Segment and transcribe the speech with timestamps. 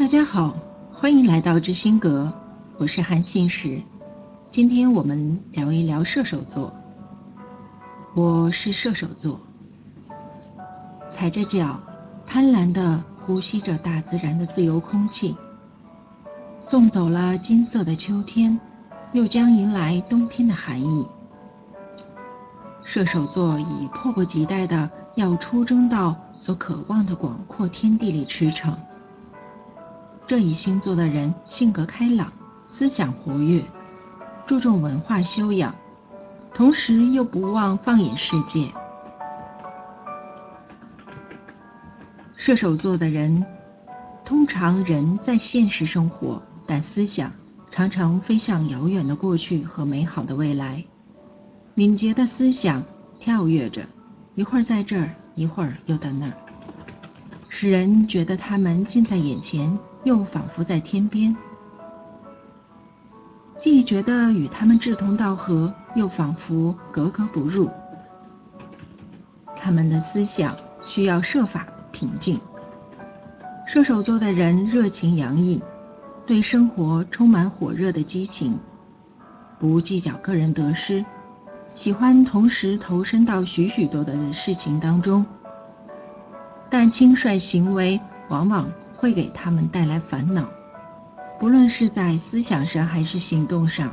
[0.00, 0.56] 大家好，
[0.90, 2.32] 欢迎来到知心阁，
[2.78, 3.82] 我是韩信石。
[4.50, 6.72] 今天我们聊一聊射手座。
[8.14, 9.38] 我是射手座，
[11.14, 11.78] 踩着脚，
[12.24, 15.36] 贪婪的呼吸着大自然的自由空气，
[16.66, 18.58] 送走了金色的秋天，
[19.12, 21.06] 又将迎来冬天的寒意。
[22.82, 28.72] 射手座已迫不及待的要出征到所渴望的广阔天地里驰骋。
[30.30, 32.32] 这一星座的人性格开朗，
[32.72, 33.64] 思想活跃，
[34.46, 35.74] 注重文化修养，
[36.54, 38.70] 同时又不忘放眼世界。
[42.36, 43.44] 射手座的人
[44.24, 47.32] 通常人在现实生活，但思想
[47.72, 50.84] 常常飞向遥远的过去和美好的未来。
[51.74, 52.84] 敏捷的思想
[53.18, 53.84] 跳跃着，
[54.36, 56.34] 一会儿在这儿，一会儿又到那儿，
[57.48, 61.36] 使人觉得他们近在眼前，又仿佛在天边。
[63.62, 67.68] 既觉得与他们志同道合，又仿佛格格不入。
[69.54, 72.40] 他们的思想需要设法平静。
[73.66, 75.62] 射手座的人热情洋溢，
[76.26, 78.58] 对生活充满火热的激情，
[79.58, 81.04] 不计较个人得失。
[81.74, 85.24] 喜欢同时投身到许许多多的事情当中，
[86.70, 88.68] 但轻率行为往往
[89.00, 90.44] 会给他们带来烦恼。
[91.40, 93.90] 不论是在思想上还是行动上，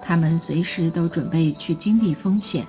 [0.00, 2.64] 他们随时都准备去经历风险。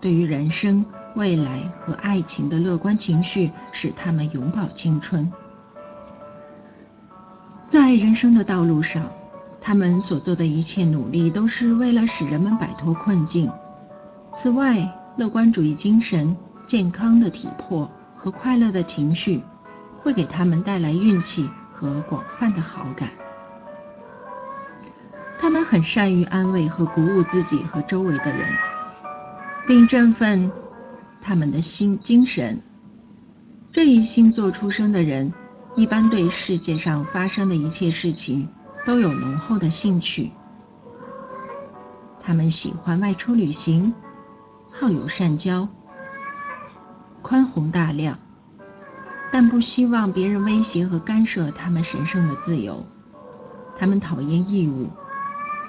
[0.00, 5.32] 对于人生、未来和爱情的乐观情绪，使他们永葆青春。
[7.70, 9.08] 在人生的道路上。
[9.64, 13.48] 他们所做的一切努力，都是为了使人们摆脱困境。
[14.34, 14.76] 此外，
[15.16, 19.40] 乐观主义精神、健康的体魄和快乐的情绪，
[20.02, 23.08] 会给他们带来运气和广泛的好感。
[25.38, 28.48] 他们很善于安慰和鼓舞自己和周围的人，
[29.66, 30.50] 并振奋
[31.20, 32.60] 他们的心精神。
[33.72, 35.32] 这一星座出生的人，
[35.74, 38.48] 一般对世界上发生的一切事情。
[38.84, 40.32] 都有浓厚的兴趣，
[42.20, 43.94] 他们喜欢外出旅行，
[44.72, 45.68] 好友善交，
[47.22, 48.18] 宽宏大量，
[49.32, 52.86] 但不希望别人威胁和干涉他们神圣的自由。
[53.78, 54.86] 他们讨厌义务，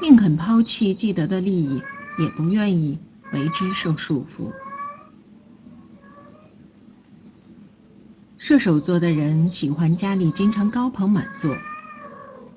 [0.01, 1.81] 宁肯抛弃既得的利益，
[2.19, 2.99] 也不愿意
[3.31, 4.51] 为之受束缚。
[8.37, 11.55] 射手座的人喜欢家里经常高朋满座。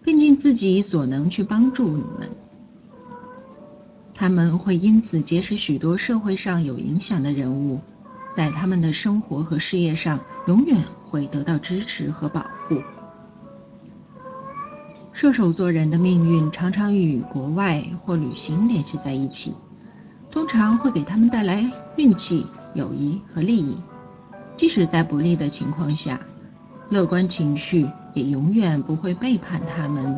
[0.07, 2.31] 并尽自己所能去帮助你们，
[4.15, 7.81] 他们会因此结识许多社会上有影响的人物，
[8.37, 10.77] 在他们的生活和事业上永远
[11.09, 12.77] 会得到支持和保护。
[15.13, 19.55] 射手座人的命运常常与国外或旅行联系在一起，
[20.31, 21.65] 通常会给他们带来
[21.97, 23.79] 运气、友谊和利益，
[24.59, 26.21] 即使在不利的情况下。
[26.91, 30.15] 乐观情绪也永远不会背叛他们，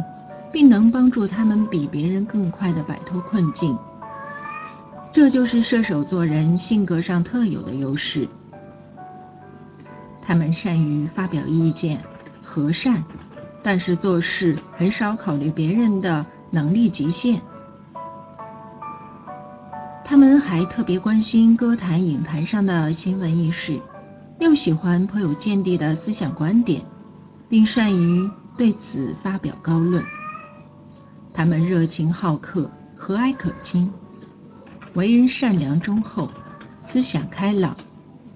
[0.53, 3.79] 并能帮助他们比别人更快地摆脱困境。
[5.19, 8.29] 这就是射手座人性格上特有的优势。
[10.23, 12.01] 他们善于发表意见，
[12.41, 13.03] 和善，
[13.61, 17.43] 但是做事很少考虑别人的能力极限。
[20.05, 23.77] 他们还特别关心歌坛、影坛上的新闻轶事。
[24.39, 26.81] 又喜欢颇有见地的思想观点，
[27.49, 30.01] 并善于对此发表高论。
[31.35, 33.93] 他们热情好客、和蔼可亲，
[34.99, 36.29] 为人善良忠厚，
[36.89, 37.77] 思想开朗，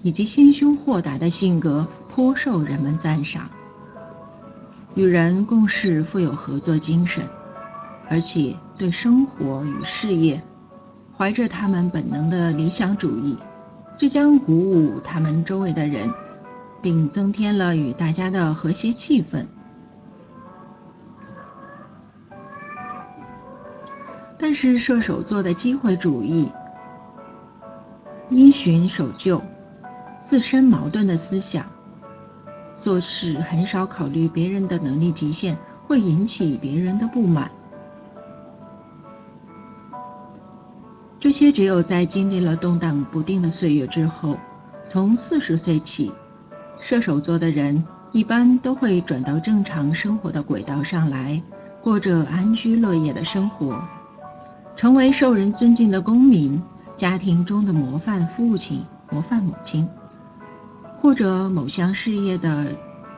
[0.01, 3.49] 以及心胸豁达的性格颇受人们赞赏。
[4.95, 7.21] 与人共事富有合作精神，
[8.09, 10.41] 而且对生活与事业
[11.17, 13.37] 怀着他们本能的理想主义。
[13.97, 16.09] 这将鼓舞他们周围的人，
[16.81, 19.45] 并增添了与大家的和谐气氛。
[24.53, 26.49] 是射手座的机会主义、
[28.29, 29.41] 因循守旧、
[30.29, 31.65] 自身矛盾的思想，
[32.81, 35.57] 做事很少考虑别人的能力极限，
[35.87, 37.49] 会引起别人的不满。
[41.19, 44.37] 这些只有在经历了动荡不定的岁月之后，
[44.89, 46.11] 从四十岁起，
[46.81, 51.41] 射手座的人一般都会转到正常生活的轨道上来，
[51.81, 53.81] 过着安居乐业的生活，
[54.75, 56.61] 成为受人尊敬的公民，
[56.97, 59.87] 家庭中的模范父亲、模范母亲，
[60.99, 62.67] 或者某项事业的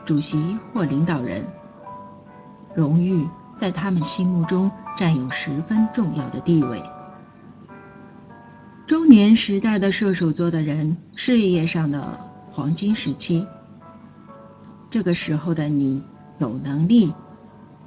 [0.06, 1.46] 主席或领导人。
[2.75, 3.25] 荣誉
[3.60, 6.84] 在他们心目中占有十分重要的地位。
[8.86, 12.19] 中年时代的射手座的人，事业上的
[12.52, 13.48] 黄金时期。
[14.92, 16.04] 这个时候的你
[16.38, 17.13] 有能力，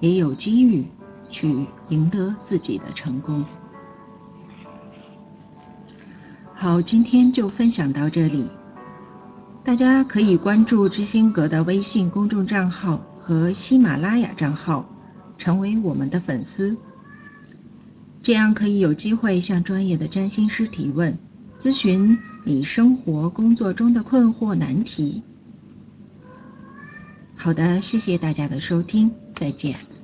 [0.01, 0.87] 也有机遇
[1.31, 3.45] 去赢得自己的成功。
[6.55, 8.51] 好，今天就分享到这里。
[9.65, 14.89] 大家可以关注知心阁的微信公众账号和喜马拉雅账号，
[15.37, 16.77] 成为我们的粉丝。
[18.23, 21.17] 这样可以有机会向专业的占星师提问，
[21.61, 25.23] 咨询你生活工作中的困惑难题。
[27.37, 29.98] 好的，谢谢大家的收听，再见。